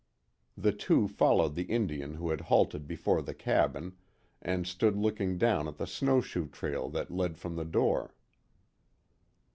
[0.57, 3.97] The two followed the Indian who had halted before the cabin,
[4.41, 8.15] and stood looking down at the snowshoe trail that led from the door.